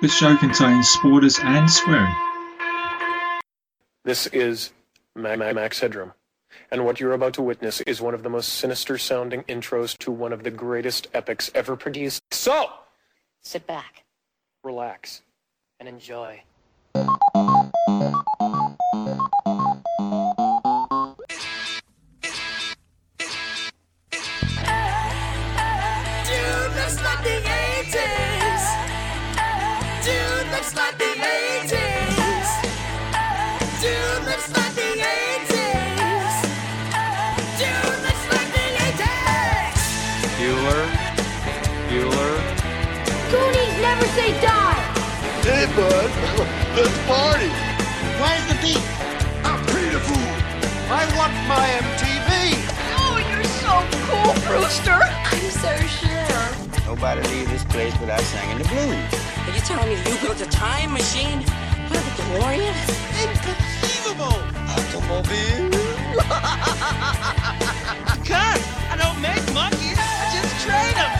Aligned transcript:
This 0.00 0.16
show 0.16 0.36
contains 0.36 0.88
spoilers 0.88 1.38
and 1.42 1.70
swearing. 1.70 2.14
This 4.04 4.26
is 4.28 4.72
Ma- 5.14 5.36
Ma- 5.36 5.52
Max 5.52 5.78
Headroom, 5.78 6.12
and 6.70 6.84
what 6.86 7.00
you're 7.00 7.12
about 7.12 7.34
to 7.34 7.42
witness 7.42 7.80
is 7.82 8.00
one 8.00 8.14
of 8.14 8.22
the 8.22 8.30
most 8.30 8.54
sinister 8.54 8.96
sounding 8.96 9.42
intros 9.42 9.96
to 9.98 10.10
one 10.10 10.32
of 10.32 10.42
the 10.42 10.50
greatest 10.50 11.08
epics 11.12 11.50
ever 11.54 11.76
produced. 11.76 12.22
So, 12.30 12.70
Sit 13.42 13.66
back 13.66 14.04
relax. 14.64 15.22
and 15.80 15.88
enjoy. 15.88 16.42
Bud, 45.76 45.92
let's 46.76 46.98
party. 47.06 47.50
Where's 48.18 48.44
the 48.50 48.56
beat? 48.60 48.82
I'm 49.44 49.60
Peter 49.66 50.00
Fool. 50.00 50.34
I 50.90 51.06
want 51.16 51.32
my 51.46 51.68
MTV. 51.86 52.30
Oh, 52.98 53.16
you're 53.30 53.44
so 53.62 53.72
cool, 54.06 54.32
Brewster! 54.46 54.98
I'm 54.98 55.50
so 55.62 55.72
sure. 55.86 56.42
Nobody 56.86 57.22
leave 57.28 57.48
this 57.50 57.62
place 57.64 57.94
without 58.00 58.20
singing 58.20 58.58
the 58.58 58.64
blues. 58.64 59.14
Are 59.46 59.52
you 59.54 59.60
telling 59.60 59.88
me 59.88 59.94
you 60.10 60.16
built 60.18 60.40
a 60.40 60.46
time 60.46 60.92
machine? 60.92 61.42
What, 61.88 61.98
a 61.98 62.00
DeLorean? 62.18 62.74
Inconceivable. 63.22 64.36
Automobile. 64.74 65.70
Cut! 68.26 68.60
I 68.90 68.94
don't 68.98 69.20
make 69.22 69.44
monkeys. 69.54 69.98
I 69.98 70.30
just 70.34 70.50
train 70.66 70.94
them. 70.94 71.19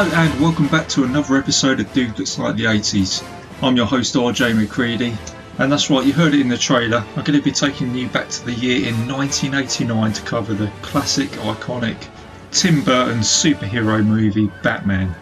Hello 0.00 0.14
and 0.14 0.40
welcome 0.40 0.66
back 0.68 0.88
to 0.88 1.04
another 1.04 1.36
episode 1.36 1.78
of 1.78 1.92
Dude 1.92 2.18
Looks 2.18 2.38
Like 2.38 2.56
the 2.56 2.64
80s. 2.64 3.22
I'm 3.62 3.76
your 3.76 3.84
host 3.84 4.14
RJ 4.14 4.56
McCready, 4.56 5.14
and 5.58 5.70
that's 5.70 5.90
right, 5.90 6.06
you 6.06 6.14
heard 6.14 6.32
it 6.32 6.40
in 6.40 6.48
the 6.48 6.56
trailer. 6.56 7.04
I'm 7.16 7.22
going 7.22 7.38
to 7.38 7.42
be 7.42 7.52
taking 7.52 7.94
you 7.94 8.08
back 8.08 8.30
to 8.30 8.46
the 8.46 8.54
year 8.54 8.88
in 8.88 9.06
1989 9.06 10.12
to 10.14 10.22
cover 10.22 10.54
the 10.54 10.72
classic, 10.80 11.28
iconic 11.32 12.08
Tim 12.50 12.82
Burton 12.82 13.18
superhero 13.18 14.02
movie 14.02 14.50
Batman. 14.62 15.14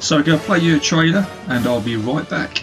So 0.00 0.18
I'm 0.18 0.22
going 0.24 0.38
to 0.38 0.44
play 0.44 0.58
you 0.58 0.76
a 0.76 0.80
trailer 0.80 1.26
and 1.48 1.66
I'll 1.66 1.80
be 1.80 1.96
right 1.96 2.28
back. 2.28 2.62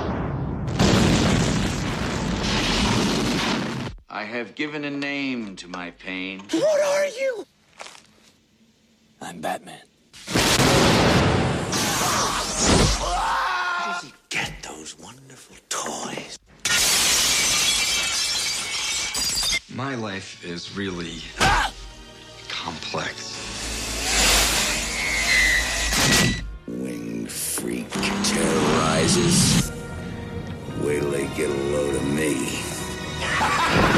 I 4.13 4.25
have 4.25 4.55
given 4.55 4.83
a 4.83 4.89
name 4.89 5.55
to 5.55 5.69
my 5.69 5.91
pain. 5.91 6.41
What 6.51 6.81
are 6.81 7.05
you? 7.05 7.47
I'm 9.21 9.39
Batman. 9.39 9.79
Ah! 12.99 13.77
Where 13.79 13.93
does 13.93 14.03
he 14.03 14.11
get 14.27 14.51
those 14.63 14.99
wonderful 14.99 15.55
toys? 15.69 16.37
My 19.73 19.95
life 19.95 20.43
is 20.43 20.75
really 20.75 21.21
complex. 22.49 23.31
Winged 26.67 27.31
freak 27.31 27.89
terrorizes. 27.89 29.71
Wait 30.81 30.99
till 30.99 31.11
they 31.11 31.27
get 31.27 31.49
a 31.49 31.53
load 31.71 31.95
of 31.95 32.05
me. 32.09 32.59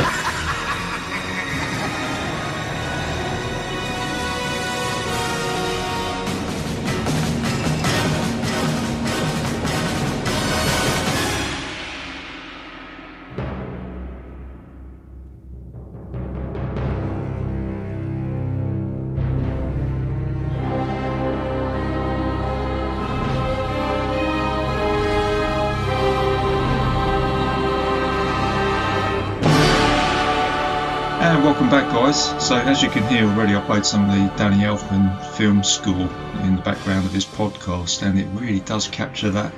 guys. 32.13 32.47
So, 32.47 32.55
as 32.55 32.83
you 32.83 32.89
can 32.89 33.07
hear 33.07 33.25
already, 33.25 33.55
I 33.55 33.61
played 33.61 33.85
some 33.85 34.09
of 34.09 34.15
the 34.15 34.37
Danny 34.37 34.63
Elfman 34.63 35.23
film 35.35 35.63
score 35.63 36.09
in 36.43 36.55
the 36.55 36.61
background 36.61 37.05
of 37.05 37.13
this 37.13 37.25
podcast, 37.25 38.03
and 38.03 38.19
it 38.19 38.27
really 38.39 38.59
does 38.61 38.87
capture 38.87 39.31
that 39.31 39.53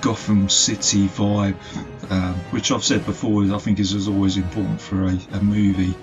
Gotham 0.00 0.48
City 0.48 1.06
vibe, 1.08 1.56
um, 2.10 2.34
which 2.50 2.70
I've 2.72 2.84
said 2.84 3.04
before, 3.06 3.44
I 3.44 3.58
think 3.58 3.78
is, 3.78 3.92
is 3.92 4.08
always 4.08 4.36
important 4.36 4.80
for 4.80 5.04
a, 5.04 5.18
a 5.32 5.42
movie 5.42 5.94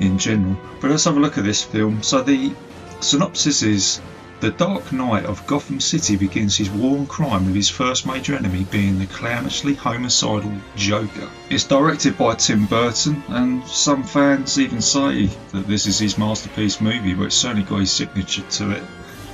in 0.00 0.18
general. 0.18 0.56
But 0.80 0.90
let's 0.90 1.04
have 1.04 1.16
a 1.16 1.20
look 1.20 1.38
at 1.38 1.44
this 1.44 1.62
film. 1.62 2.02
So, 2.02 2.22
the 2.22 2.54
synopsis 3.00 3.62
is 3.62 4.00
The 4.42 4.50
Dark 4.50 4.90
Knight 4.90 5.24
of 5.24 5.46
Gotham 5.46 5.78
City 5.78 6.16
begins 6.16 6.56
his 6.56 6.68
war 6.68 6.98
on 6.98 7.06
crime 7.06 7.46
with 7.46 7.54
his 7.54 7.68
first 7.68 8.04
major 8.06 8.34
enemy 8.34 8.66
being 8.72 8.98
the 8.98 9.06
clownishly 9.06 9.76
homicidal 9.76 10.52
Joker. 10.74 11.30
It's 11.48 11.62
directed 11.62 12.18
by 12.18 12.34
Tim 12.34 12.66
Burton, 12.66 13.22
and 13.28 13.64
some 13.68 14.02
fans 14.02 14.58
even 14.58 14.82
say 14.82 15.26
that 15.52 15.68
this 15.68 15.86
is 15.86 16.00
his 16.00 16.18
masterpiece 16.18 16.80
movie, 16.80 17.14
but 17.14 17.26
it's 17.26 17.36
certainly 17.36 17.62
got 17.62 17.78
his 17.78 17.92
signature 17.92 18.42
to 18.42 18.72
it, 18.72 18.82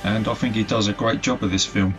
and 0.03 0.27
I 0.27 0.35
think 0.35 0.53
he 0.53 0.63
does 0.63 0.89
a 0.89 0.93
great 0.93 1.23
job 1.23 1.43
of 1.43 1.49
this 1.49 1.65
film. 1.65 1.95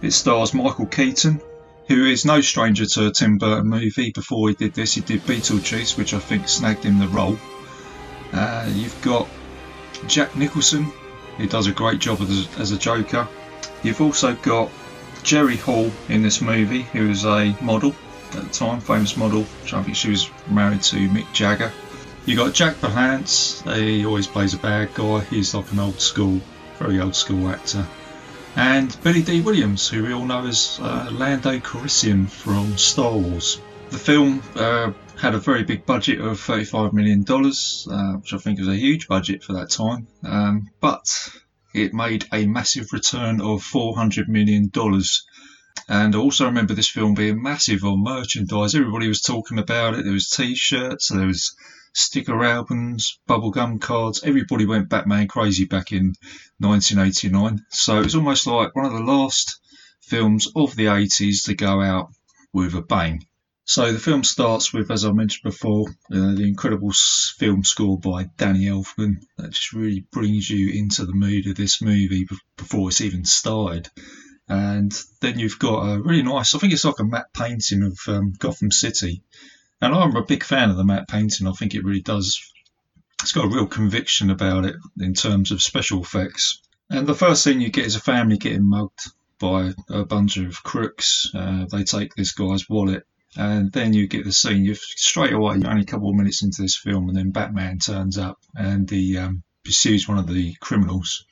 It 0.00 0.12
stars 0.12 0.54
Michael 0.54 0.86
Keaton, 0.86 1.40
who 1.88 2.06
is 2.06 2.24
no 2.24 2.40
stranger 2.40 2.86
to 2.86 3.08
a 3.08 3.10
Tim 3.10 3.38
Burton 3.38 3.66
movie. 3.66 4.12
Before 4.12 4.48
he 4.48 4.54
did 4.54 4.74
this, 4.74 4.94
he 4.94 5.00
did 5.00 5.22
Beetlejuice, 5.22 5.98
which 5.98 6.14
I 6.14 6.20
think 6.20 6.48
snagged 6.48 6.84
him 6.84 7.00
the 7.00 7.08
role. 7.08 7.36
Uh, 8.32 8.70
you've 8.72 9.02
got 9.02 9.28
Jack 10.06 10.36
Nicholson, 10.36 10.92
who 11.38 11.46
does 11.46 11.66
a 11.66 11.72
great 11.72 12.00
job 12.00 12.20
as, 12.20 12.48
as 12.58 12.72
a 12.72 12.78
Joker. 12.78 13.26
You've 13.82 14.00
also 14.02 14.34
got 14.34 14.70
Jerry 15.22 15.56
Hall 15.56 15.90
in 16.08 16.22
this 16.22 16.42
movie, 16.42 16.82
who 16.82 17.08
was 17.08 17.24
a 17.24 17.56
model 17.62 17.94
at 18.34 18.44
the 18.44 18.50
time, 18.50 18.80
famous 18.80 19.16
model. 19.16 19.46
I 19.72 19.82
think 19.82 19.96
she 19.96 20.10
was 20.10 20.30
married 20.50 20.82
to 20.82 20.96
Mick 21.08 21.32
Jagger. 21.32 21.72
You 22.26 22.36
got 22.36 22.52
Jack 22.52 22.74
Palance. 22.76 23.62
He 23.74 24.04
always 24.04 24.26
plays 24.26 24.52
a 24.52 24.58
bad 24.58 24.92
guy. 24.94 25.20
He's 25.20 25.54
like 25.54 25.72
an 25.72 25.78
old 25.78 26.00
school, 26.00 26.40
very 26.78 27.00
old 27.00 27.14
school 27.14 27.48
actor. 27.48 27.86
And 28.56 28.94
Billy 29.02 29.22
Dee 29.22 29.40
Williams, 29.40 29.88
who 29.88 30.02
we 30.02 30.12
all 30.12 30.26
know 30.26 30.44
as 30.46 30.78
uh, 30.82 31.08
Lando 31.12 31.58
Calrissian 31.58 32.28
from 32.28 32.76
Star 32.76 33.12
Wars. 33.12 33.60
The 33.90 33.98
film 33.98 34.42
uh, 34.56 34.92
had 35.18 35.34
a 35.34 35.38
very 35.38 35.64
big 35.64 35.84
budget 35.84 36.20
of 36.20 36.38
$35 36.38 36.92
million, 36.92 37.24
uh, 37.28 38.18
which 38.18 38.32
I 38.32 38.38
think 38.38 38.60
was 38.60 38.68
a 38.68 38.76
huge 38.76 39.08
budget 39.08 39.42
for 39.42 39.54
that 39.54 39.70
time. 39.70 40.06
Um, 40.24 40.70
but 40.80 41.06
it 41.74 41.92
made 41.92 42.26
a 42.32 42.46
massive 42.46 42.92
return 42.92 43.40
of 43.40 43.62
$400 43.62 44.28
million. 44.28 44.70
And 45.88 46.14
I 46.14 46.18
also 46.18 46.46
remember 46.46 46.74
this 46.74 46.88
film 46.88 47.14
being 47.14 47.42
massive 47.42 47.84
on 47.84 48.02
merchandise. 48.02 48.74
Everybody 48.74 49.08
was 49.08 49.20
talking 49.20 49.58
about 49.58 49.94
it. 49.94 50.04
There 50.04 50.12
was 50.12 50.28
T-shirts, 50.28 51.08
there 51.08 51.26
was 51.26 51.54
sticker 51.94 52.44
albums, 52.44 53.18
bubblegum 53.28 53.80
cards. 53.80 54.22
Everybody 54.22 54.66
went 54.66 54.88
Batman 54.88 55.26
crazy 55.26 55.64
back 55.64 55.90
in 55.90 56.14
1989. 56.58 57.64
So 57.70 57.98
it 57.98 58.04
was 58.04 58.14
almost 58.14 58.46
like 58.46 58.74
one 58.76 58.86
of 58.86 58.92
the 58.92 59.00
last 59.00 59.58
films 60.02 60.46
of 60.54 60.76
the 60.76 60.86
80s 60.86 61.44
to 61.46 61.54
go 61.54 61.82
out 61.82 62.10
with 62.52 62.74
a 62.74 62.82
bang. 62.82 63.26
So 63.68 63.92
the 63.92 63.98
film 63.98 64.24
starts 64.24 64.72
with, 64.72 64.90
as 64.90 65.04
I 65.04 65.12
mentioned 65.12 65.42
before, 65.42 65.90
uh, 66.10 66.32
the 66.32 66.48
incredible 66.48 66.90
film 67.36 67.64
score 67.64 67.98
by 67.98 68.30
Danny 68.38 68.64
Elfman 68.64 69.16
that 69.36 69.50
just 69.50 69.74
really 69.74 70.06
brings 70.10 70.48
you 70.48 70.70
into 70.72 71.04
the 71.04 71.12
mood 71.12 71.46
of 71.46 71.56
this 71.56 71.82
movie 71.82 72.26
before 72.56 72.88
it's 72.88 73.02
even 73.02 73.26
started. 73.26 73.90
And 74.48 74.90
then 75.20 75.38
you've 75.38 75.58
got 75.58 75.82
a 75.82 76.00
really 76.00 76.22
nice, 76.22 76.54
I 76.54 76.58
think 76.58 76.72
it's 76.72 76.86
like 76.86 76.98
a 76.98 77.04
matte 77.04 77.34
painting 77.34 77.82
of 77.82 77.98
um, 78.08 78.32
Gotham 78.38 78.70
City. 78.70 79.22
And 79.82 79.94
I'm 79.94 80.16
a 80.16 80.24
big 80.24 80.44
fan 80.44 80.70
of 80.70 80.78
the 80.78 80.84
matte 80.84 81.06
painting. 81.06 81.46
I 81.46 81.52
think 81.52 81.74
it 81.74 81.84
really 81.84 82.00
does, 82.00 82.40
it's 83.20 83.32
got 83.32 83.44
a 83.44 83.54
real 83.54 83.66
conviction 83.66 84.30
about 84.30 84.64
it 84.64 84.76
in 84.98 85.12
terms 85.12 85.52
of 85.52 85.60
special 85.60 86.00
effects. 86.00 86.62
And 86.88 87.06
the 87.06 87.14
first 87.14 87.44
thing 87.44 87.60
you 87.60 87.68
get 87.68 87.84
is 87.84 87.96
a 87.96 88.00
family 88.00 88.38
getting 88.38 88.66
mugged 88.66 89.10
by 89.38 89.74
a 89.90 90.06
bunch 90.06 90.38
of 90.38 90.62
crooks. 90.62 91.30
Uh, 91.34 91.66
they 91.70 91.84
take 91.84 92.14
this 92.14 92.32
guy's 92.32 92.66
wallet 92.66 93.04
and 93.36 93.72
then 93.72 93.92
you 93.92 94.06
get 94.06 94.24
the 94.24 94.32
scene. 94.32 94.64
You've 94.64 94.78
straight 94.78 95.32
away, 95.32 95.56
you're 95.56 95.70
only 95.70 95.82
a 95.82 95.86
couple 95.86 96.10
of 96.10 96.16
minutes 96.16 96.42
into 96.42 96.62
this 96.62 96.76
film, 96.76 97.08
and 97.08 97.16
then 97.16 97.30
Batman 97.30 97.78
turns 97.78 98.18
up 98.18 98.38
and 98.54 98.88
he 98.88 99.16
um, 99.18 99.42
pursues 99.64 100.08
one 100.08 100.18
of 100.18 100.26
the 100.26 100.54
criminals, 100.60 101.24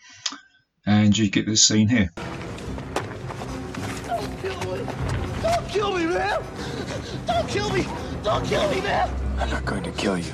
and 0.86 1.16
you 1.16 1.30
get 1.30 1.46
this 1.46 1.64
scene 1.66 1.88
here. 1.88 2.10
Don't 4.06 4.38
kill 4.40 4.60
me! 4.72 4.86
Don't 5.42 5.68
kill 5.68 5.94
me, 5.96 6.06
man! 6.06 6.42
Don't 7.26 7.48
kill 7.48 7.70
me! 7.70 7.86
Don't 8.22 8.44
kill 8.46 8.70
me, 8.70 8.80
man! 8.80 9.10
I'm 9.38 9.50
not 9.50 9.64
going 9.64 9.82
to 9.84 9.92
kill 9.92 10.18
you. 10.18 10.32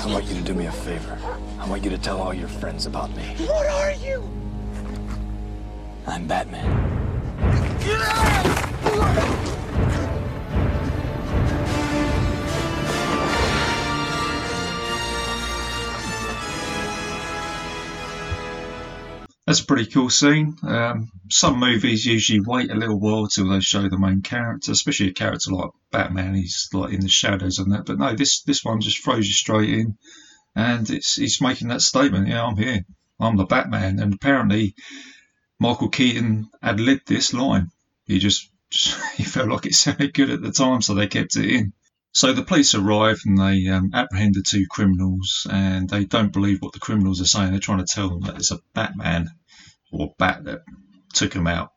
I 0.00 0.06
want 0.06 0.24
you 0.24 0.34
to 0.34 0.42
do 0.42 0.54
me 0.54 0.66
a 0.66 0.72
favor. 0.72 1.18
I 1.58 1.68
want 1.68 1.84
you 1.84 1.90
to 1.90 1.98
tell 1.98 2.20
all 2.20 2.34
your 2.34 2.48
friends 2.48 2.86
about 2.86 3.14
me. 3.14 3.22
What 3.46 3.66
are 3.66 3.92
you? 3.92 4.28
I'm 6.06 6.26
Batman. 6.26 6.92
That's 19.52 19.60
a 19.60 19.66
pretty 19.66 19.90
cool 19.90 20.08
scene. 20.08 20.56
Um, 20.62 21.10
some 21.30 21.60
movies 21.60 22.06
usually 22.06 22.40
wait 22.40 22.70
a 22.70 22.74
little 22.74 22.98
while 22.98 23.26
till 23.26 23.50
they 23.50 23.60
show 23.60 23.86
the 23.86 23.98
main 23.98 24.22
character, 24.22 24.72
especially 24.72 25.10
a 25.10 25.12
character 25.12 25.50
like 25.50 25.68
Batman. 25.90 26.34
He's 26.34 26.70
like 26.72 26.94
in 26.94 27.00
the 27.00 27.10
shadows 27.10 27.58
and 27.58 27.70
that. 27.70 27.84
But 27.84 27.98
no, 27.98 28.14
this 28.14 28.40
this 28.44 28.64
one 28.64 28.80
just 28.80 29.04
throws 29.04 29.26
you 29.26 29.34
straight 29.34 29.68
in, 29.68 29.98
and 30.56 30.88
it's 30.88 31.18
it's 31.18 31.42
making 31.42 31.68
that 31.68 31.82
statement. 31.82 32.28
Yeah, 32.28 32.46
I'm 32.46 32.56
here. 32.56 32.86
I'm 33.20 33.36
the 33.36 33.44
Batman. 33.44 33.98
And 33.98 34.14
apparently, 34.14 34.74
Michael 35.58 35.90
Keaton 35.90 36.48
had 36.62 36.80
libbed 36.80 37.06
this 37.06 37.34
line. 37.34 37.68
He 38.06 38.20
just 38.20 38.48
he 39.16 39.24
felt 39.24 39.50
like 39.50 39.66
it 39.66 39.74
sounded 39.74 40.14
good 40.14 40.30
at 40.30 40.40
the 40.40 40.52
time, 40.52 40.80
so 40.80 40.94
they 40.94 41.08
kept 41.08 41.36
it 41.36 41.44
in. 41.44 41.74
So 42.14 42.32
the 42.32 42.42
police 42.42 42.74
arrive 42.74 43.20
and 43.26 43.36
they 43.36 43.68
um, 43.68 43.90
apprehend 43.92 44.34
the 44.34 44.44
two 44.48 44.64
criminals, 44.70 45.46
and 45.50 45.90
they 45.90 46.06
don't 46.06 46.32
believe 46.32 46.62
what 46.62 46.72
the 46.72 46.80
criminals 46.80 47.20
are 47.20 47.26
saying. 47.26 47.50
They're 47.50 47.60
trying 47.60 47.84
to 47.84 47.94
tell 47.94 48.08
them 48.08 48.22
that 48.22 48.36
it's 48.36 48.50
a 48.50 48.60
Batman 48.72 49.28
or 49.92 50.14
bat 50.18 50.44
that 50.44 50.62
took 51.12 51.34
him 51.34 51.46
out. 51.46 51.70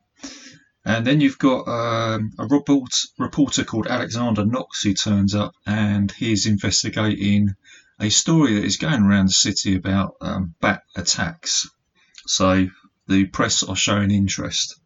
And 0.85 1.05
then 1.05 1.19
you've 1.19 1.39
got 1.39 1.67
um, 1.67 2.31
a 2.37 2.45
report, 2.45 2.93
reporter 3.17 3.63
called 3.63 3.87
Alexander 3.87 4.45
Knox 4.45 4.83
who 4.83 4.93
turns 4.93 5.33
up, 5.33 5.53
and 5.65 6.11
he's 6.11 6.45
investigating 6.45 7.55
a 7.99 8.09
story 8.09 8.55
that 8.55 8.65
is 8.65 8.77
going 8.77 9.01
around 9.01 9.27
the 9.27 9.33
city 9.33 9.75
about 9.75 10.15
um, 10.21 10.53
bat 10.61 10.83
attacks. 10.95 11.67
So 12.27 12.67
the 13.07 13.25
press 13.25 13.63
are 13.63 13.75
showing 13.75 14.11
interest. 14.11 14.79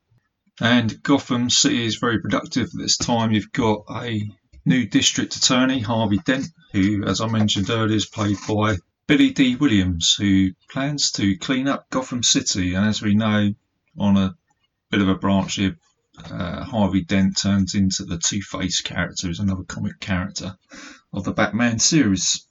And 0.61 1.01
Gotham 1.03 1.49
City 1.49 1.85
is 1.85 1.97
very 1.97 2.19
productive 2.19 2.67
at 2.67 2.79
this 2.79 2.97
time. 2.97 3.31
You've 3.31 3.51
got 3.51 3.83
a 3.89 4.21
new 4.65 4.87
district 4.87 5.35
attorney, 5.35 5.79
Harvey 5.79 6.19
Dent, 6.25 6.47
who, 6.73 7.03
as 7.05 7.21
I 7.21 7.27
mentioned 7.27 7.69
earlier, 7.69 7.95
is 7.95 8.05
played 8.05 8.37
by 8.47 8.77
Billy 9.09 9.31
Dee 9.31 9.55
Williams, 9.55 10.13
who 10.13 10.51
plans 10.69 11.09
to 11.13 11.35
clean 11.35 11.67
up 11.67 11.89
Gotham 11.89 12.21
City. 12.21 12.75
And 12.75 12.85
as 12.85 13.01
we 13.01 13.15
know, 13.15 13.55
on 13.97 14.17
a 14.17 14.35
bit 14.91 15.01
of 15.01 15.09
a 15.09 15.15
branch 15.15 15.55
here, 15.55 15.79
uh, 16.29 16.63
Harvey 16.63 17.03
Dent 17.05 17.35
turns 17.35 17.73
into 17.73 18.05
the 18.05 18.19
Two 18.19 18.43
Face 18.43 18.81
character, 18.81 19.25
who's 19.25 19.39
another 19.39 19.63
comic 19.63 19.99
character 19.99 20.55
of 21.11 21.23
the 21.23 21.31
Batman 21.31 21.79
series. 21.79 22.47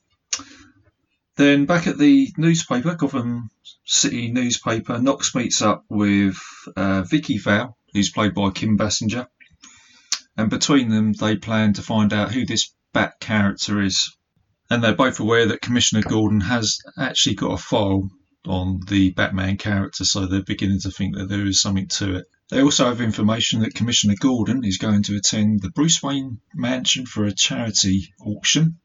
Then 1.36 1.64
back 1.64 1.86
at 1.86 1.96
the 1.96 2.32
newspaper, 2.36 2.96
Gotham 2.96 3.50
City 3.84 4.32
newspaper, 4.32 4.98
Knox 4.98 5.36
meets 5.36 5.62
up 5.62 5.84
with 5.88 6.40
uh, 6.76 7.02
Vicki 7.02 7.38
Vale, 7.38 7.78
who's 7.92 8.10
played 8.10 8.34
by 8.34 8.50
Kim 8.50 8.76
Basinger, 8.76 9.28
and 10.36 10.50
between 10.50 10.88
them 10.88 11.12
they 11.12 11.36
plan 11.36 11.74
to 11.74 11.82
find 11.82 12.12
out 12.12 12.32
who 12.32 12.44
this 12.44 12.74
Bat 12.92 13.20
character 13.20 13.80
is. 13.80 14.17
And 14.70 14.84
they're 14.84 14.94
both 14.94 15.18
aware 15.18 15.46
that 15.46 15.62
Commissioner 15.62 16.02
Gordon 16.02 16.40
has 16.40 16.78
actually 16.98 17.36
got 17.36 17.52
a 17.52 17.56
file 17.56 18.10
on 18.46 18.80
the 18.88 19.10
Batman 19.10 19.56
character, 19.56 20.04
so 20.04 20.26
they're 20.26 20.42
beginning 20.42 20.80
to 20.80 20.90
think 20.90 21.16
that 21.16 21.28
there 21.28 21.46
is 21.46 21.60
something 21.60 21.88
to 21.88 22.16
it. 22.16 22.26
They 22.50 22.62
also 22.62 22.86
have 22.86 23.00
information 23.00 23.60
that 23.60 23.74
Commissioner 23.74 24.14
Gordon 24.18 24.64
is 24.64 24.78
going 24.78 25.02
to 25.04 25.16
attend 25.16 25.60
the 25.60 25.70
Bruce 25.70 26.02
Wayne 26.02 26.40
mansion 26.54 27.04
for 27.04 27.24
a 27.24 27.34
charity 27.34 28.12
auction. 28.20 28.78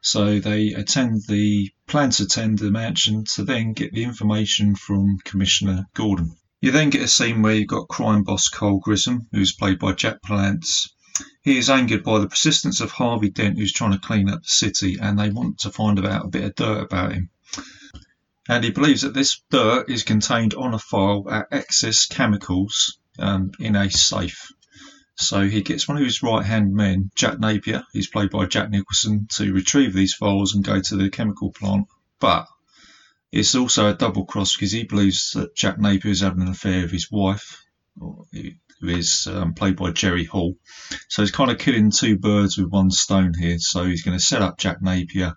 So 0.00 0.38
they 0.38 0.68
attend 0.74 1.22
the 1.28 1.70
plan 1.86 2.10
to 2.10 2.24
attend 2.24 2.58
the 2.58 2.70
mansion 2.70 3.24
to 3.34 3.44
then 3.44 3.72
get 3.72 3.92
the 3.92 4.04
information 4.04 4.74
from 4.74 5.18
Commissioner 5.24 5.86
Gordon. 5.94 6.36
You 6.60 6.70
then 6.70 6.90
get 6.90 7.02
a 7.02 7.08
scene 7.08 7.42
where 7.42 7.54
you've 7.54 7.68
got 7.68 7.88
crime 7.88 8.22
boss 8.22 8.48
Carl 8.48 8.78
Grissom, 8.78 9.28
who's 9.32 9.54
played 9.54 9.78
by 9.78 9.92
Jack 9.92 10.22
Palance. 10.22 10.88
He 11.42 11.58
is 11.58 11.70
angered 11.70 12.02
by 12.02 12.18
the 12.18 12.28
persistence 12.28 12.80
of 12.80 12.90
Harvey 12.90 13.30
Dent, 13.30 13.58
who's 13.58 13.72
trying 13.72 13.92
to 13.92 13.98
clean 13.98 14.28
up 14.28 14.42
the 14.42 14.48
city, 14.48 14.98
and 15.00 15.18
they 15.18 15.30
want 15.30 15.58
to 15.60 15.70
find 15.70 16.04
out 16.04 16.24
a 16.24 16.28
bit 16.28 16.44
of 16.44 16.54
dirt 16.54 16.82
about 16.82 17.12
him. 17.12 17.30
And 18.48 18.64
he 18.64 18.70
believes 18.70 19.02
that 19.02 19.14
this 19.14 19.40
dirt 19.50 19.88
is 19.88 20.02
contained 20.02 20.54
on 20.54 20.74
a 20.74 20.78
file 20.78 21.26
at 21.30 21.52
Axis 21.52 22.06
Chemicals 22.06 22.98
um, 23.18 23.52
in 23.58 23.76
a 23.76 23.90
safe. 23.90 24.52
So 25.16 25.48
he 25.48 25.62
gets 25.62 25.86
one 25.86 25.96
of 25.96 26.02
his 26.02 26.22
right 26.22 26.44
hand 26.44 26.74
men, 26.74 27.10
Jack 27.14 27.38
Napier, 27.38 27.84
who's 27.92 28.08
played 28.08 28.30
by 28.30 28.46
Jack 28.46 28.70
Nicholson, 28.70 29.28
to 29.34 29.52
retrieve 29.52 29.94
these 29.94 30.14
files 30.14 30.54
and 30.54 30.64
go 30.64 30.80
to 30.80 30.96
the 30.96 31.10
chemical 31.10 31.52
plant. 31.52 31.86
But 32.18 32.48
it's 33.30 33.54
also 33.54 33.88
a 33.88 33.94
double 33.94 34.26
cross 34.26 34.56
because 34.56 34.72
he 34.72 34.84
believes 34.84 35.30
that 35.32 35.54
Jack 35.54 35.78
Napier 35.78 36.10
is 36.10 36.20
having 36.20 36.42
an 36.42 36.48
affair 36.48 36.82
with 36.82 36.90
his 36.90 37.10
wife, 37.10 37.64
who 38.84 38.96
is 38.96 39.26
um, 39.30 39.54
played 39.54 39.76
by 39.76 39.90
Jerry 39.90 40.24
Hall. 40.24 40.56
So 41.08 41.22
he's 41.22 41.30
kind 41.30 41.50
of 41.50 41.58
killing 41.58 41.90
two 41.90 42.18
birds 42.18 42.58
with 42.58 42.70
one 42.70 42.90
stone 42.90 43.32
here. 43.38 43.58
So 43.58 43.84
he's 43.84 44.02
going 44.02 44.16
to 44.16 44.24
set 44.24 44.42
up 44.42 44.58
Jack 44.58 44.82
Napier 44.82 45.34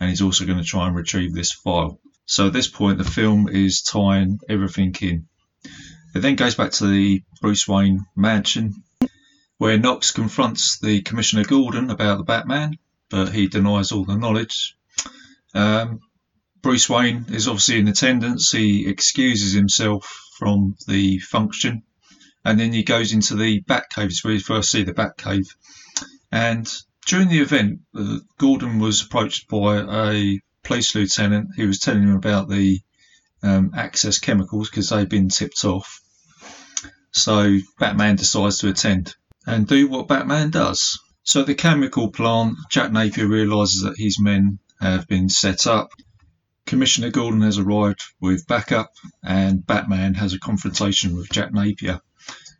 and 0.00 0.10
he's 0.10 0.22
also 0.22 0.46
going 0.46 0.58
to 0.58 0.64
try 0.64 0.86
and 0.86 0.96
retrieve 0.96 1.34
this 1.34 1.52
file. 1.52 2.00
So 2.26 2.48
at 2.48 2.52
this 2.52 2.68
point, 2.68 2.98
the 2.98 3.04
film 3.04 3.48
is 3.48 3.82
tying 3.82 4.38
everything 4.48 4.94
in. 5.00 5.26
It 6.14 6.20
then 6.20 6.36
goes 6.36 6.54
back 6.54 6.72
to 6.72 6.86
the 6.86 7.22
Bruce 7.40 7.66
Wayne 7.66 8.04
mansion, 8.16 8.82
where 9.58 9.78
Knox 9.78 10.10
confronts 10.10 10.78
the 10.78 11.00
Commissioner 11.02 11.44
Gordon 11.44 11.90
about 11.90 12.18
the 12.18 12.24
Batman, 12.24 12.78
but 13.10 13.32
he 13.32 13.48
denies 13.48 13.92
all 13.92 14.04
the 14.04 14.16
knowledge. 14.16 14.76
Um, 15.54 16.00
Bruce 16.60 16.88
Wayne 16.88 17.26
is 17.30 17.48
obviously 17.48 17.78
in 17.78 17.88
attendance. 17.88 18.50
He 18.50 18.86
excuses 18.88 19.52
himself 19.52 20.06
from 20.38 20.76
the 20.86 21.18
function, 21.18 21.82
and 22.48 22.58
then 22.58 22.72
he 22.72 22.82
goes 22.82 23.12
into 23.12 23.36
the 23.36 23.60
Batcave. 23.60 24.24
Where 24.24 24.32
you 24.32 24.40
first 24.40 24.70
see 24.70 24.82
the 24.82 24.94
Batcave. 24.94 25.54
And 26.32 26.66
during 27.06 27.28
the 27.28 27.40
event, 27.40 27.80
uh, 27.94 28.20
Gordon 28.38 28.78
was 28.78 29.02
approached 29.02 29.48
by 29.48 29.80
a 29.80 30.40
police 30.62 30.94
lieutenant 30.94 31.50
who 31.56 31.66
was 31.66 31.78
telling 31.78 32.04
him 32.04 32.16
about 32.16 32.48
the 32.48 32.80
um, 33.42 33.72
Axis 33.76 34.18
Chemicals 34.18 34.70
because 34.70 34.88
they've 34.88 35.06
been 35.06 35.28
tipped 35.28 35.62
off. 35.66 36.00
So 37.10 37.58
Batman 37.78 38.16
decides 38.16 38.58
to 38.58 38.70
attend 38.70 39.14
and 39.46 39.66
do 39.66 39.86
what 39.86 40.08
Batman 40.08 40.48
does. 40.48 40.98
So 41.24 41.42
at 41.42 41.46
the 41.46 41.54
chemical 41.54 42.10
plant, 42.10 42.56
Jack 42.70 42.92
Napier 42.92 43.28
realizes 43.28 43.82
that 43.82 43.98
his 43.98 44.18
men 44.18 44.58
have 44.80 45.06
been 45.06 45.28
set 45.28 45.66
up. 45.66 45.90
Commissioner 46.64 47.10
Gordon 47.10 47.42
has 47.42 47.58
arrived 47.58 48.02
with 48.22 48.46
backup, 48.46 48.94
and 49.22 49.66
Batman 49.66 50.14
has 50.14 50.32
a 50.32 50.38
confrontation 50.38 51.14
with 51.14 51.28
Jack 51.30 51.52
Napier. 51.52 52.00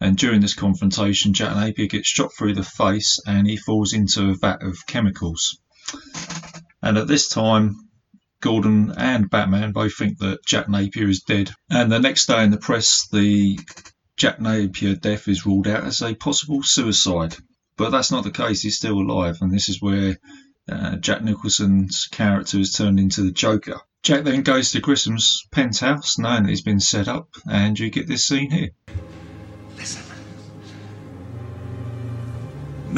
And 0.00 0.16
during 0.16 0.40
this 0.40 0.54
confrontation, 0.54 1.32
Jack 1.32 1.56
Napier 1.56 1.86
gets 1.86 2.08
shot 2.08 2.30
through 2.36 2.54
the 2.54 2.62
face 2.62 3.18
and 3.26 3.46
he 3.46 3.56
falls 3.56 3.92
into 3.92 4.30
a 4.30 4.34
vat 4.34 4.62
of 4.62 4.86
chemicals. 4.86 5.58
And 6.82 6.96
at 6.96 7.08
this 7.08 7.28
time, 7.28 7.88
Gordon 8.40 8.92
and 8.96 9.28
Batman 9.28 9.72
both 9.72 9.96
think 9.96 10.18
that 10.18 10.44
Jack 10.46 10.68
Napier 10.68 11.08
is 11.08 11.22
dead. 11.22 11.50
And 11.70 11.90
the 11.90 11.98
next 11.98 12.26
day 12.26 12.44
in 12.44 12.50
the 12.50 12.58
press, 12.58 13.08
the 13.10 13.58
Jack 14.16 14.40
Napier 14.40 14.94
death 14.94 15.26
is 15.26 15.44
ruled 15.44 15.66
out 15.66 15.84
as 15.84 16.02
a 16.02 16.14
possible 16.14 16.62
suicide. 16.62 17.36
But 17.76 17.90
that's 17.90 18.12
not 18.12 18.24
the 18.24 18.30
case, 18.30 18.62
he's 18.62 18.76
still 18.76 18.98
alive, 18.98 19.38
and 19.40 19.52
this 19.52 19.68
is 19.68 19.80
where 19.80 20.18
uh, 20.68 20.96
Jack 20.96 21.22
Nicholson's 21.22 22.08
character 22.10 22.58
is 22.58 22.72
turned 22.72 22.98
into 22.98 23.22
the 23.22 23.30
Joker. 23.30 23.80
Jack 24.02 24.24
then 24.24 24.42
goes 24.42 24.72
to 24.72 24.80
Grissom's 24.80 25.46
penthouse, 25.50 26.18
knowing 26.18 26.44
that 26.44 26.50
he's 26.50 26.62
been 26.62 26.80
set 26.80 27.08
up, 27.08 27.28
and 27.50 27.78
you 27.78 27.90
get 27.90 28.06
this 28.06 28.24
scene 28.24 28.50
here. 28.50 28.70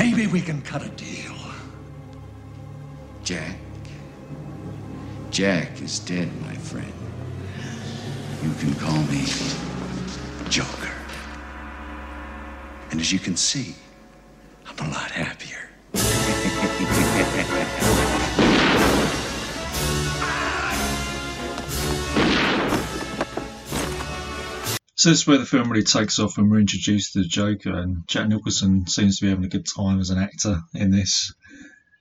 Maybe 0.00 0.26
we 0.26 0.40
can 0.40 0.62
cut 0.62 0.82
a 0.82 0.88
deal. 0.88 1.36
Jack. 3.22 3.58
Jack 5.30 5.82
is 5.82 5.98
dead, 5.98 6.30
my 6.40 6.54
friend. 6.54 6.90
You 8.42 8.50
can 8.54 8.74
call 8.76 8.96
me 9.12 9.26
Joker. 10.48 10.94
And 12.90 12.98
as 12.98 13.12
you 13.12 13.18
can 13.18 13.36
see, 13.36 13.74
I'm 14.66 14.86
a 14.86 14.90
lot 14.90 15.10
happier. 15.10 15.49
So 25.00 25.08
this 25.08 25.20
is 25.20 25.26
where 25.26 25.38
the 25.38 25.46
film 25.46 25.70
really 25.70 25.82
takes 25.82 26.18
off 26.18 26.36
and 26.36 26.50
we're 26.50 26.60
introduced 26.60 27.14
to 27.14 27.22
the 27.22 27.26
Joker 27.26 27.72
and 27.72 28.06
Jack 28.06 28.28
Nicholson 28.28 28.86
seems 28.86 29.16
to 29.16 29.24
be 29.24 29.30
having 29.30 29.46
a 29.46 29.48
good 29.48 29.64
time 29.64 29.98
as 29.98 30.10
an 30.10 30.18
actor 30.18 30.60
in 30.74 30.90
this. 30.90 31.32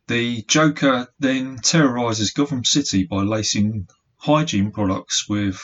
The 0.09 0.41
Joker 0.41 1.07
then 1.17 1.59
terrorizes 1.59 2.31
Gotham 2.31 2.65
City 2.65 3.05
by 3.05 3.21
lacing 3.21 3.87
hygiene 4.17 4.71
products 4.71 5.29
with 5.29 5.63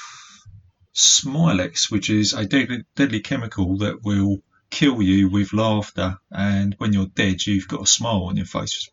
Smilex, 0.96 1.92
which 1.92 2.10
is 2.10 2.32
a 2.32 2.46
deadly, 2.46 2.86
deadly 2.96 3.20
chemical 3.20 3.80
that 3.80 4.01
will 4.01 4.38
kill 4.70 5.01
you 5.01 5.30
with 5.30 5.51
laughter 5.51 6.18
and 6.32 6.74
when 6.77 6.94
you're 6.94 7.08
dead 7.08 7.46
you've 7.46 7.68
got 7.68 7.84
a 7.84 7.86
smile 7.86 8.27
on 8.30 8.38
your 8.38 8.46
face. 8.46 8.89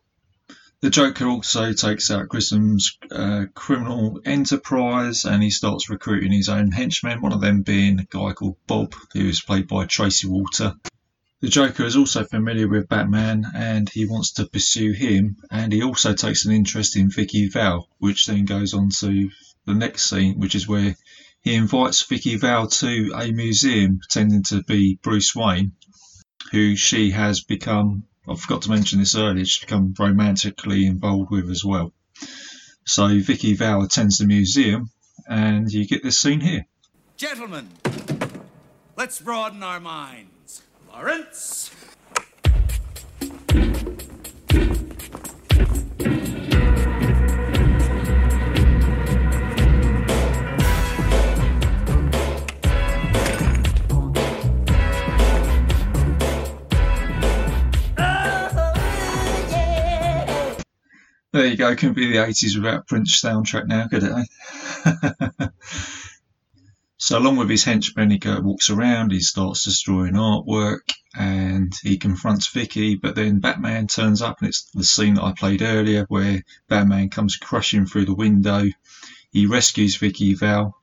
The 0.83 0.89
Joker 0.89 1.27
also 1.27 1.71
takes 1.71 2.11
out 2.11 2.27
Grissom's 2.27 2.97
uh, 3.09 3.45
criminal 3.53 4.19
enterprise 4.25 5.23
and 5.23 5.41
he 5.41 5.49
starts 5.49 5.89
recruiting 5.89 6.33
his 6.33 6.49
own 6.49 6.71
henchmen, 6.71 7.21
one 7.21 7.31
of 7.31 7.39
them 7.39 7.61
being 7.61 8.01
a 8.01 8.03
guy 8.03 8.33
called 8.33 8.57
Bob, 8.67 8.93
who 9.13 9.25
is 9.25 9.39
played 9.39 9.69
by 9.69 9.85
Tracy 9.85 10.27
Walter. 10.27 10.73
The 11.39 11.47
Joker 11.47 11.85
is 11.85 11.95
also 11.95 12.25
familiar 12.25 12.67
with 12.67 12.89
Batman 12.89 13.45
and 13.55 13.87
he 13.87 14.05
wants 14.05 14.33
to 14.33 14.45
pursue 14.45 14.91
him, 14.91 15.37
and 15.49 15.71
he 15.71 15.81
also 15.81 16.13
takes 16.13 16.43
an 16.45 16.51
interest 16.51 16.97
in 16.97 17.09
Vicki 17.09 17.47
Vale, 17.47 17.87
which 17.99 18.25
then 18.25 18.43
goes 18.43 18.73
on 18.73 18.89
to 18.89 19.29
the 19.65 19.75
next 19.75 20.09
scene, 20.09 20.37
which 20.37 20.53
is 20.53 20.67
where 20.67 20.97
he 21.43 21.55
invites 21.55 22.03
Vicki 22.03 22.35
Vale 22.35 22.67
to 22.67 23.13
a 23.15 23.31
museum 23.31 23.99
pretending 23.99 24.43
to 24.43 24.61
be 24.63 24.99
Bruce 25.01 25.33
Wayne, 25.33 25.71
who 26.51 26.75
she 26.75 27.11
has 27.11 27.41
become 27.41 28.03
I 28.27 28.35
forgot 28.35 28.61
to 28.63 28.69
mention 28.69 28.99
this 28.99 29.15
earlier, 29.15 29.43
she's 29.43 29.65
become 29.65 29.93
romantically 29.99 30.85
involved 30.85 31.29
with 31.29 31.49
as 31.49 31.65
well. 31.65 31.93
So 32.85 33.19
Vicki 33.19 33.53
Vale 33.53 33.83
attends 33.83 34.17
the 34.17 34.25
museum, 34.25 34.91
and 35.27 35.71
you 35.71 35.85
get 35.85 36.03
this 36.03 36.21
scene 36.21 36.39
here. 36.39 36.65
Gentlemen, 37.17 37.67
let's 38.95 39.19
broaden 39.19 39.61
our 39.61 39.79
minds. 39.79 40.63
Lawrence? 40.89 41.71
There 61.33 61.47
you 61.47 61.57
go. 61.57 61.75
Couldn't 61.75 61.95
be 61.95 62.11
the 62.11 62.19
80s 62.19 62.55
without 62.55 62.87
Prince 62.87 63.19
soundtrack 63.19 63.65
now, 63.65 63.87
could 63.87 64.03
it? 64.03 64.29
Eh? 64.85 65.47
so, 66.97 67.17
along 67.17 67.37
with 67.37 67.49
his 67.49 67.63
henchmen, 67.63 68.11
he 68.11 68.19
walks 68.23 68.69
around, 68.69 69.11
he 69.11 69.19
starts 69.19 69.63
destroying 69.63 70.13
artwork, 70.13 70.91
and 71.15 71.73
he 71.81 71.97
confronts 71.97 72.49
Vicki. 72.49 72.93
But 72.93 73.15
then 73.15 73.39
Batman 73.39 73.87
turns 73.87 74.21
up, 74.21 74.41
and 74.41 74.49
it's 74.49 74.69
the 74.75 74.83
scene 74.83 75.15
that 75.15 75.23
I 75.23 75.31
played 75.31 75.63
earlier 75.63 76.05
where 76.07 76.43
Batman 76.69 77.09
comes 77.09 77.35
crashing 77.35 77.87
through 77.87 78.05
the 78.05 78.13
window. 78.13 78.65
He 79.31 79.47
rescues 79.47 79.95
Vicki 79.95 80.35
Val. 80.35 80.75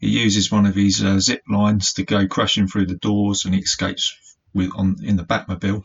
He 0.00 0.08
uses 0.08 0.50
one 0.50 0.66
of 0.66 0.74
his 0.74 1.04
uh, 1.04 1.20
zip 1.20 1.42
lines 1.48 1.92
to 1.92 2.04
go 2.04 2.26
crashing 2.26 2.66
through 2.66 2.86
the 2.86 2.96
doors, 2.96 3.44
and 3.44 3.54
he 3.54 3.60
escapes 3.60 4.12
with 4.52 4.72
on 4.74 4.96
in 5.04 5.14
the 5.14 5.24
Batmobile. 5.24 5.84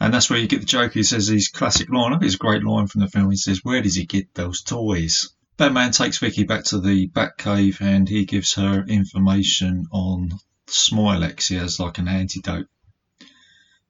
And 0.00 0.14
that's 0.14 0.30
where 0.30 0.38
you 0.38 0.46
get 0.46 0.60
the 0.60 0.66
Joker. 0.66 0.92
He 0.94 1.02
says 1.02 1.26
his 1.26 1.48
classic 1.48 1.90
line. 1.90 2.12
I 2.12 2.18
think 2.18 2.26
it's 2.26 2.34
a 2.36 2.38
great 2.38 2.62
line 2.62 2.86
from 2.86 3.00
the 3.00 3.08
film. 3.08 3.30
He 3.30 3.36
says, 3.36 3.64
Where 3.64 3.82
does 3.82 3.96
he 3.96 4.06
get 4.06 4.32
those 4.34 4.62
toys? 4.62 5.32
Batman 5.56 5.90
takes 5.90 6.18
Vicki 6.18 6.44
back 6.44 6.64
to 6.64 6.80
the 6.80 7.08
Batcave 7.08 7.80
and 7.80 8.08
he 8.08 8.24
gives 8.24 8.54
her 8.54 8.84
information 8.86 9.86
on 9.90 10.30
Smilex. 10.68 11.48
He 11.48 11.56
has 11.56 11.80
like 11.80 11.98
an 11.98 12.06
antidote. 12.06 12.68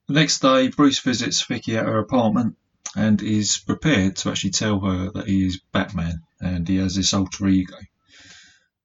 The 0.06 0.14
next 0.14 0.40
day, 0.40 0.68
Bruce 0.68 1.00
visits 1.00 1.42
Vicki 1.42 1.76
at 1.76 1.84
her 1.84 1.98
apartment 1.98 2.56
and 2.96 3.20
is 3.20 3.58
prepared 3.58 4.16
to 4.16 4.30
actually 4.30 4.52
tell 4.52 4.80
her 4.80 5.10
that 5.10 5.28
he 5.28 5.46
is 5.46 5.60
Batman 5.72 6.22
and 6.40 6.66
he 6.66 6.76
has 6.76 6.94
this 6.94 7.12
alter 7.12 7.46
ego. 7.46 7.76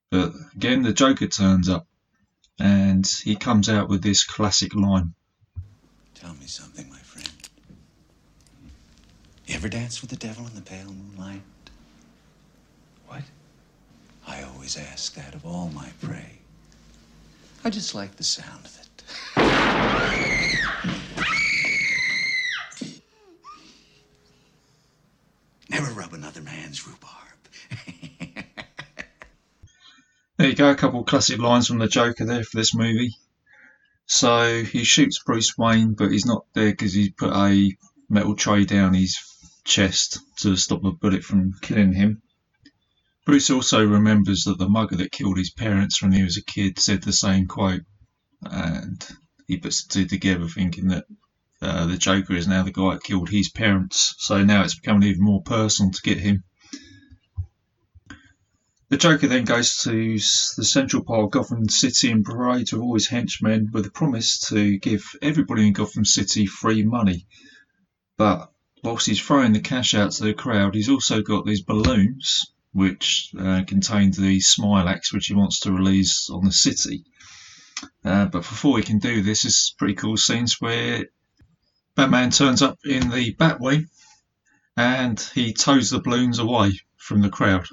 But 0.09 0.33
again, 0.53 0.81
the 0.83 0.91
Joker 0.91 1.27
turns 1.27 1.69
up 1.69 1.87
and 2.59 3.07
he 3.07 3.37
comes 3.37 3.69
out 3.69 3.87
with 3.87 4.03
this 4.03 4.25
classic 4.25 4.75
line. 4.75 5.13
Tell 6.15 6.33
me 6.33 6.47
something. 6.47 6.92
You 9.53 9.59
ever 9.59 9.69
dance 9.69 10.01
with 10.01 10.09
the 10.09 10.15
devil 10.15 10.47
in 10.47 10.55
the 10.55 10.63
pale 10.63 10.91
moonlight? 10.91 11.43
What? 13.05 13.21
I 14.27 14.41
always 14.41 14.75
ask 14.75 15.13
that 15.13 15.35
of 15.35 15.45
all 15.45 15.69
my 15.69 15.89
prey. 16.01 16.39
I 17.63 17.69
just 17.69 17.93
like 17.93 18.15
the 18.15 18.23
sound 18.23 18.65
of 18.65 18.79
it. 18.79 19.03
Never 25.69 25.91
rub 25.91 26.13
another 26.13 26.41
man's 26.41 26.87
rhubarb. 26.87 27.11
There 30.37 30.47
you 30.49 30.55
go, 30.55 30.71
a 30.71 30.75
couple 30.75 31.01
of 31.01 31.05
classic 31.05 31.37
lines 31.37 31.67
from 31.67 31.77
the 31.77 31.87
Joker 31.87 32.25
there 32.25 32.43
for 32.43 32.57
this 32.57 32.73
movie. 32.73 33.15
So 34.07 34.63
he 34.63 34.83
shoots 34.83 35.21
Bruce 35.23 35.55
Wayne, 35.55 35.93
but 35.93 36.11
he's 36.11 36.25
not 36.25 36.47
there 36.53 36.71
because 36.71 36.93
he's 36.93 37.11
put 37.11 37.31
a 37.31 37.77
metal 38.09 38.35
tray 38.35 38.65
down 38.65 38.95
his 38.95 39.15
chest 39.63 40.19
to 40.37 40.55
stop 40.55 40.83
a 40.83 40.91
bullet 40.91 41.23
from 41.23 41.53
killing 41.61 41.93
him. 41.93 42.21
Bruce 43.25 43.49
also 43.49 43.85
remembers 43.85 44.43
that 44.43 44.57
the 44.57 44.67
mugger 44.67 44.97
that 44.97 45.11
killed 45.11 45.37
his 45.37 45.51
parents 45.51 46.01
when 46.01 46.11
he 46.11 46.23
was 46.23 46.37
a 46.37 46.43
kid 46.43 46.77
said 46.77 47.01
the 47.01 47.13
same 47.13 47.47
quote, 47.47 47.81
and 48.43 49.07
he 49.47 49.57
puts 49.57 49.83
the 49.83 49.93
two 49.93 50.05
together, 50.05 50.47
thinking 50.47 50.87
that 50.89 51.05
uh, 51.61 51.85
the 51.85 51.97
Joker 51.97 52.33
is 52.33 52.47
now 52.47 52.63
the 52.63 52.71
guy 52.71 52.93
that 52.93 53.03
killed 53.03 53.29
his 53.29 53.49
parents. 53.49 54.15
So 54.17 54.43
now 54.43 54.63
it's 54.63 54.77
becoming 54.77 55.07
even 55.07 55.23
more 55.23 55.41
personal 55.41 55.91
to 55.91 56.01
get 56.01 56.17
him. 56.19 56.43
The 58.89 58.97
Joker 58.97 59.27
then 59.27 59.45
goes 59.45 59.77
to 59.83 59.91
the 59.91 60.65
central 60.65 61.03
part 61.03 61.23
of 61.23 61.31
Gotham 61.31 61.67
City 61.67 62.11
and 62.11 62.23
parades 62.23 62.73
with 62.73 62.81
all 62.81 62.93
his 62.93 63.07
henchmen 63.07 63.69
with 63.71 63.87
a 63.87 63.91
promise 63.91 64.39
to 64.49 64.77
give 64.77 65.03
everybody 65.21 65.65
in 65.65 65.73
Gotham 65.73 66.05
City 66.05 66.45
free 66.45 66.83
money. 66.83 67.25
But 68.17 68.51
whilst 68.83 69.07
he's 69.07 69.21
throwing 69.21 69.53
the 69.53 69.59
cash 69.59 69.93
out 69.93 70.11
to 70.11 70.23
the 70.23 70.33
crowd, 70.33 70.75
he's 70.75 70.89
also 70.89 71.21
got 71.21 71.45
these 71.45 71.61
balloons 71.61 72.53
which 72.73 73.29
uh, 73.39 73.63
contain 73.65 74.11
the 74.11 74.39
Smilex, 74.39 75.13
which 75.13 75.27
he 75.27 75.35
wants 75.35 75.61
to 75.61 75.71
release 75.71 76.29
on 76.29 76.43
the 76.43 76.51
city. 76.51 77.05
Uh, 78.03 78.25
but 78.25 78.39
before 78.39 78.77
he 78.77 78.83
can 78.83 78.99
do 78.99 79.21
this, 79.21 79.45
it's 79.45 79.71
pretty 79.71 79.93
cool 79.93 80.17
scenes 80.17 80.59
where 80.59 81.05
Batman 81.95 82.31
turns 82.31 82.61
up 82.61 82.79
in 82.83 83.09
the 83.09 83.35
Batwing 83.35 83.87
and 84.75 85.19
he 85.35 85.53
tows 85.53 85.91
the 85.91 85.99
balloons 85.99 86.39
away 86.39 86.79
from 86.97 87.21
the 87.21 87.29
crowd. 87.29 87.67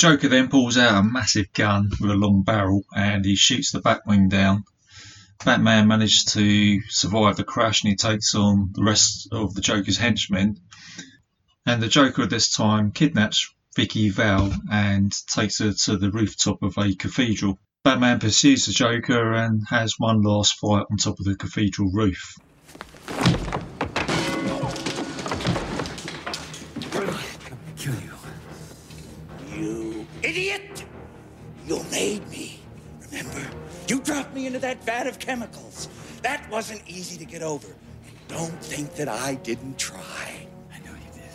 Joker 0.00 0.28
then 0.28 0.48
pulls 0.48 0.78
out 0.78 0.98
a 0.98 1.02
massive 1.02 1.52
gun 1.52 1.90
with 2.00 2.10
a 2.10 2.14
long 2.14 2.42
barrel 2.42 2.86
and 2.96 3.22
he 3.22 3.36
shoots 3.36 3.70
the 3.70 3.82
Batwing 3.82 4.30
down. 4.30 4.64
Batman 5.44 5.88
manages 5.88 6.24
to 6.32 6.80
survive 6.88 7.36
the 7.36 7.44
crash 7.44 7.84
and 7.84 7.90
he 7.90 7.96
takes 7.96 8.34
on 8.34 8.70
the 8.72 8.82
rest 8.82 9.28
of 9.30 9.52
the 9.52 9.60
Joker's 9.60 9.98
henchmen. 9.98 10.58
And 11.66 11.82
the 11.82 11.88
Joker 11.88 12.22
at 12.22 12.30
this 12.30 12.48
time 12.48 12.92
kidnaps 12.92 13.46
Vicki 13.76 14.08
Vale 14.08 14.54
and 14.72 15.12
takes 15.26 15.58
her 15.58 15.74
to 15.74 15.98
the 15.98 16.10
rooftop 16.10 16.62
of 16.62 16.78
a 16.78 16.94
cathedral. 16.94 17.58
Batman 17.84 18.20
pursues 18.20 18.64
the 18.64 18.72
Joker 18.72 19.34
and 19.34 19.66
has 19.68 19.96
one 19.98 20.22
last 20.22 20.54
fight 20.58 20.86
on 20.90 20.96
top 20.96 21.20
of 21.20 21.26
the 21.26 21.36
cathedral 21.36 21.90
roof. 21.92 22.36
You 31.70 31.84
made 31.92 32.28
me. 32.28 32.58
Remember? 33.00 33.48
You 33.86 34.00
dropped 34.00 34.34
me 34.34 34.48
into 34.48 34.58
that 34.58 34.82
vat 34.82 35.06
of 35.06 35.20
chemicals. 35.20 35.88
That 36.22 36.50
wasn't 36.50 36.82
easy 36.88 37.16
to 37.18 37.24
get 37.24 37.42
over. 37.42 37.68
And 37.68 38.26
don't 38.26 38.60
think 38.60 38.96
that 38.96 39.08
I 39.08 39.36
didn't 39.36 39.78
try. 39.78 40.48
I 40.72 40.78
know 40.80 40.90
you 40.90 41.12
did. 41.14 41.30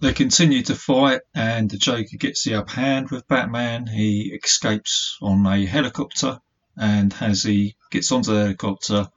They 0.00 0.12
continue 0.12 0.62
to 0.64 0.74
fight, 0.74 1.22
and 1.34 1.70
the 1.70 1.78
Joker 1.78 2.18
gets 2.18 2.44
the 2.44 2.56
upper 2.56 2.72
hand 2.72 3.10
with 3.10 3.26
Batman. 3.28 3.86
He 3.86 4.38
escapes 4.44 5.16
on 5.22 5.46
a 5.46 5.64
helicopter, 5.64 6.38
and 6.76 7.14
as 7.22 7.44
he 7.44 7.76
gets 7.90 8.12
onto 8.12 8.34
the 8.34 8.40
helicopter, 8.40 9.08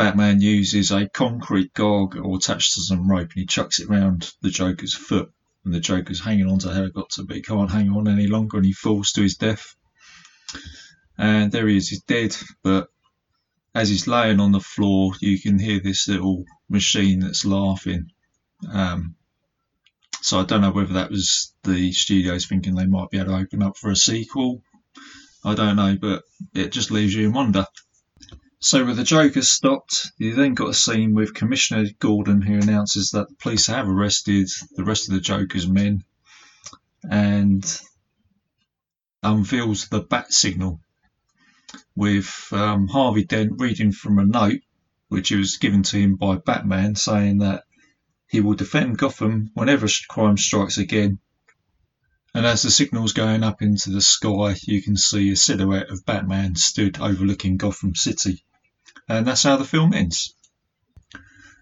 Batman 0.00 0.40
uses 0.40 0.90
a 0.90 1.08
concrete 1.08 1.74
gargoyle 1.74 2.36
attached 2.36 2.74
to 2.74 2.82
some 2.82 3.10
rope 3.10 3.30
and 3.34 3.40
he 3.40 3.46
chucks 3.46 3.80
it 3.80 3.88
round 3.88 4.32
the 4.40 4.50
Joker's 4.50 4.94
foot. 4.94 5.30
And 5.64 5.74
the 5.74 5.80
Joker's 5.80 6.20
hanging 6.20 6.48
onto 6.48 6.68
the 6.68 6.74
helicopter, 6.74 7.22
but 7.22 7.36
he 7.36 7.42
can't 7.42 7.70
hang 7.70 7.90
on 7.90 8.08
any 8.08 8.26
longer 8.26 8.56
and 8.56 8.66
he 8.66 8.72
falls 8.72 9.12
to 9.12 9.22
his 9.22 9.36
death. 9.36 9.76
And 11.18 11.52
there 11.52 11.68
he 11.68 11.76
is, 11.76 11.90
he's 11.90 12.02
dead. 12.02 12.34
But 12.62 12.88
as 13.74 13.90
he's 13.90 14.06
laying 14.06 14.40
on 14.40 14.52
the 14.52 14.60
floor, 14.60 15.12
you 15.20 15.38
can 15.38 15.58
hear 15.58 15.80
this 15.80 16.08
little 16.08 16.44
machine 16.68 17.20
that's 17.20 17.44
laughing. 17.44 18.10
Um, 18.72 19.16
so 20.22 20.40
I 20.40 20.44
don't 20.44 20.62
know 20.62 20.72
whether 20.72 20.94
that 20.94 21.10
was 21.10 21.54
the 21.62 21.92
studios 21.92 22.46
thinking 22.46 22.74
they 22.74 22.86
might 22.86 23.10
be 23.10 23.18
able 23.18 23.32
to 23.32 23.38
open 23.38 23.62
up 23.62 23.76
for 23.76 23.90
a 23.90 23.96
sequel. 23.96 24.62
I 25.44 25.54
don't 25.54 25.76
know, 25.76 25.96
but 26.00 26.22
it 26.54 26.72
just 26.72 26.90
leaves 26.90 27.14
you 27.14 27.26
in 27.26 27.32
wonder. 27.32 27.66
So 28.62 28.84
with 28.84 28.98
the 28.98 29.04
Joker 29.04 29.40
stopped, 29.40 30.12
you 30.18 30.34
then 30.34 30.52
got 30.52 30.68
a 30.68 30.74
scene 30.74 31.14
with 31.14 31.32
Commissioner 31.32 31.86
Gordon 31.98 32.42
who 32.42 32.58
announces 32.58 33.10
that 33.12 33.30
the 33.30 33.34
police 33.36 33.66
have 33.68 33.88
arrested 33.88 34.50
the 34.76 34.84
rest 34.84 35.08
of 35.08 35.14
the 35.14 35.20
Joker's 35.20 35.66
men 35.66 36.04
and 37.02 37.64
unveils 39.22 39.88
the 39.88 40.00
bat 40.00 40.30
signal 40.34 40.78
with 41.96 42.48
um, 42.52 42.86
Harvey 42.88 43.24
Dent 43.24 43.52
reading 43.56 43.92
from 43.92 44.18
a 44.18 44.26
note 44.26 44.60
which 45.08 45.30
was 45.30 45.56
given 45.56 45.82
to 45.84 45.98
him 45.98 46.16
by 46.16 46.36
Batman 46.36 46.96
saying 46.96 47.38
that 47.38 47.64
he 48.28 48.40
will 48.40 48.54
defend 48.54 48.98
Gotham 48.98 49.50
whenever 49.54 49.88
crime 50.10 50.36
strikes 50.36 50.76
again. 50.76 51.18
And 52.34 52.46
as 52.46 52.62
the 52.62 52.70
signal's 52.70 53.12
going 53.12 53.42
up 53.42 53.60
into 53.60 53.90
the 53.90 54.00
sky, 54.00 54.54
you 54.62 54.82
can 54.82 54.96
see 54.96 55.30
a 55.30 55.36
silhouette 55.36 55.90
of 55.90 56.06
Batman 56.06 56.54
stood 56.54 57.00
overlooking 57.00 57.56
Gotham 57.56 57.94
City. 57.94 58.44
And 59.08 59.26
that's 59.26 59.42
how 59.42 59.56
the 59.56 59.64
film 59.64 59.92
ends. 59.92 60.34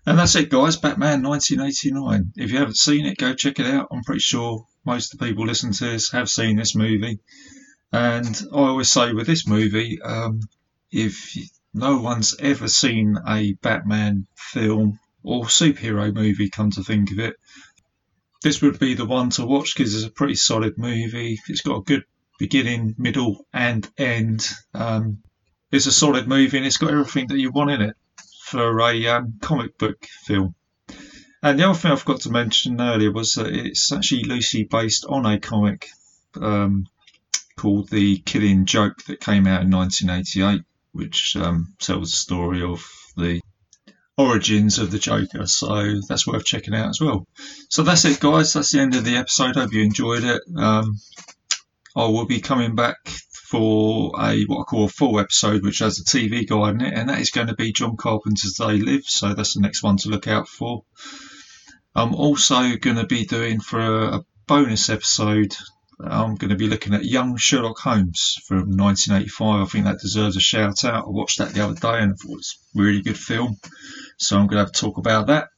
And 0.05 0.19
that's 0.19 0.35
it, 0.35 0.51
guys. 0.51 0.77
Batman 0.77 1.23
1989. 1.23 2.33
If 2.37 2.51
you 2.51 2.59
haven't 2.59 2.77
seen 2.77 3.07
it, 3.07 3.19
go 3.19 3.35
check 3.35 3.59
it 3.59 3.67
out. 3.67 3.89
I'm 3.91 4.03
pretty 4.05 4.21
sure 4.21 4.67
most 4.85 5.13
of 5.13 5.19
the 5.19 5.27
people 5.27 5.47
listening 5.47 5.73
to 5.75 5.85
this 5.85 6.11
have 6.13 6.31
seen 6.31 6.57
this 6.57 6.75
movie. 6.75 7.21
And 7.93 8.41
I 8.53 8.57
always 8.57 8.91
say 8.91 9.13
with 9.13 9.27
this 9.27 9.47
movie, 9.47 10.01
um, 10.03 10.41
if 10.91 11.35
no 11.75 11.99
one's 11.99 12.35
ever 12.41 12.69
seen 12.69 13.17
a 13.27 13.55
Batman 13.63 14.27
film 14.37 14.99
or 15.23 15.45
superhero 15.45 16.15
movie, 16.15 16.49
come 16.49 16.71
to 16.73 16.83
think 16.83 17.11
of 17.11 17.19
it, 17.19 17.37
this 18.42 18.62
would 18.62 18.79
be 18.79 18.94
the 18.94 19.07
one 19.07 19.31
to 19.31 19.46
watch 19.46 19.74
because 19.74 19.94
it's 19.94 20.07
a 20.07 20.11
pretty 20.11 20.35
solid 20.35 20.79
movie. 20.79 21.38
It's 21.48 21.62
got 21.62 21.79
a 21.79 21.83
good 21.83 22.05
beginning, 22.38 22.94
middle, 22.98 23.46
and 23.53 23.88
end. 23.98 24.48
Um, 24.74 25.22
it's 25.70 25.87
a 25.87 25.92
solid 25.92 26.29
movie 26.29 26.57
and 26.57 26.66
it's 26.66 26.77
got 26.77 26.90
everything 26.90 27.29
that 27.29 27.38
you 27.38 27.51
want 27.51 27.70
in 27.70 27.83
it 27.83 27.96
for 28.44 28.81
a 28.81 29.07
um, 29.09 29.35
comic 29.40 29.77
book 29.77 30.05
film. 30.24 30.55
And 31.42 31.59
the 31.59 31.68
other 31.68 31.79
thing 31.79 31.92
I 31.92 31.96
forgot 31.96 32.22
to 32.22 32.31
mention 32.31 32.81
earlier 32.81 33.12
was 33.12 33.35
that 33.35 33.46
it's 33.46 33.92
actually 33.92 34.24
loosely 34.24 34.64
based 34.64 35.05
on 35.05 35.27
a 35.27 35.38
comic 35.38 35.88
um, 36.40 36.87
called 37.57 37.90
The 37.90 38.18
Killing 38.18 38.64
Joke 38.64 39.05
that 39.05 39.20
came 39.20 39.46
out 39.46 39.62
in 39.62 39.70
1988, 39.70 40.62
which 40.92 41.37
um, 41.37 41.74
tells 41.79 42.11
the 42.11 42.16
story 42.16 42.62
of 42.62 42.85
the 43.16 43.40
origins 44.19 44.79
of 44.79 44.91
the 44.91 44.99
Joker. 44.99 45.47
So 45.47 46.01
that's 46.09 46.27
worth 46.27 46.45
checking 46.45 46.75
out 46.75 46.91
as 46.91 47.01
well. 47.01 47.27
So 47.71 47.83
that's 47.83 48.05
it, 48.05 48.21
guys. 48.21 48.53
That's 48.53 48.73
the 48.73 48.81
end 48.81 48.97
of 48.97 49.05
the 49.05 49.17
episode. 49.17 49.55
Hope 49.55 49.73
you 49.73 49.83
enjoyed 49.83 50.25
it. 50.25 50.43
Um, 50.57 50.99
I 51.97 52.05
will 52.07 52.27
be 52.27 52.41
coming 52.41 52.75
back 52.75 52.97
for 53.49 54.13
a 54.21 54.45
what 54.45 54.61
I 54.61 54.65
call 54.65 54.85
a 54.85 54.89
full 54.89 55.19
episode, 55.21 55.65
which 55.65 55.79
has 55.79 55.99
a 55.99 56.05
TV 56.05 56.47
guide 56.47 56.75
in 56.75 56.81
it, 56.83 56.95
and 56.95 57.09
that 57.09 57.21
is 57.21 57.31
going 57.31 57.47
to 57.47 57.55
be 57.55 57.73
John 57.73 57.97
Carpenter's 57.97 58.57
They 58.59 58.79
Live. 58.79 59.05
So 59.05 59.33
that's 59.33 59.55
the 59.55 59.61
next 59.61 59.83
one 59.83 59.97
to 59.99 60.11
look 60.11 60.27
out 60.27 60.49
for. 60.49 60.85
I'm 61.95 62.15
also 62.15 62.77
going 62.77 62.97
to 62.97 63.07
be 63.07 63.25
doing 63.25 63.61
for 63.61 63.81
a, 63.81 64.17
a 64.19 64.25
bonus 64.47 64.91
episode. 64.91 65.57
I'm 66.01 66.37
going 66.37 66.51
to 66.51 66.57
be 66.57 66.69
looking 66.69 66.95
at 66.95 67.05
Young 67.05 67.37
Sherlock 67.37 67.79
Holmes 67.79 68.39
from 68.47 68.77
1985. 68.77 69.61
I 69.61 69.65
think 69.69 69.85
that 69.85 69.99
deserves 69.99 70.37
a 70.37 70.41
shout 70.41 70.85
out. 70.85 71.07
I 71.07 71.11
watched 71.11 71.39
that 71.39 71.55
the 71.55 71.65
other 71.65 71.75
day 71.75 72.03
and 72.03 72.17
thought 72.17 72.39
it's 72.39 72.59
a 72.77 72.81
really 72.81 73.03
good 73.03 73.19
film. 73.19 73.57
So 74.19 74.37
I'm 74.37 74.47
going 74.47 74.59
to 74.59 74.65
have 74.65 74.73
to 74.73 74.81
talk 74.81 74.99
about 74.99 75.27
that. 75.27 75.49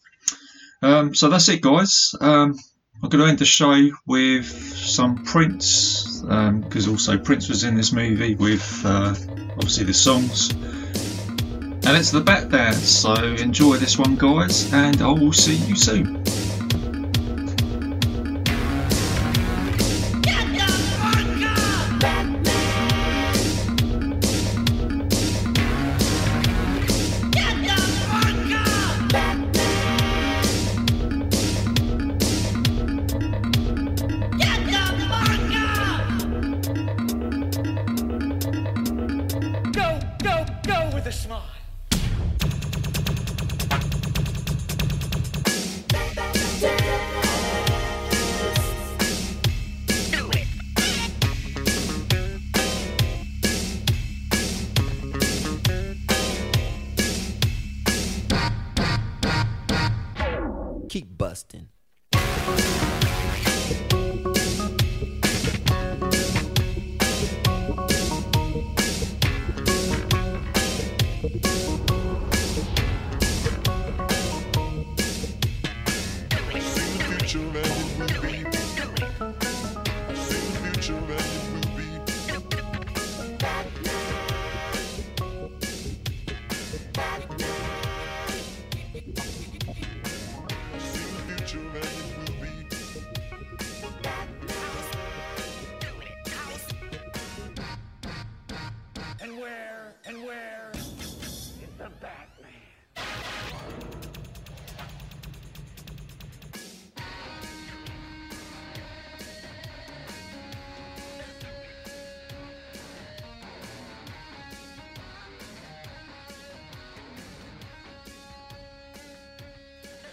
Um, 0.83 1.15
so 1.15 1.29
that's 1.29 1.49
it, 1.49 1.61
guys. 1.61 2.15
Um, 2.21 2.59
I'm 3.03 3.09
going 3.09 3.23
to 3.25 3.29
end 3.29 3.39
the 3.39 3.45
show 3.45 3.91
with 4.07 4.47
some 4.47 5.25
Prince, 5.25 6.21
because 6.21 6.89
also 6.89 7.19
Prince 7.19 7.49
was 7.49 7.65
in 7.65 7.75
this 7.75 7.93
movie 7.93 8.35
with 8.35 8.83
uh, 8.85 9.15
obviously 9.53 9.85
the 9.85 9.95
songs. 9.95 10.51
And 10.53 11.97
it's 11.97 12.11
the 12.11 12.21
Bat 12.21 12.51
Dance, 12.51 12.89
so 12.89 13.15
enjoy 13.15 13.77
this 13.77 13.99
one, 13.99 14.17
guys, 14.17 14.73
and 14.73 15.01
I 15.01 15.09
will 15.09 15.33
see 15.33 15.57
you 15.57 15.77
soon. 15.77 16.20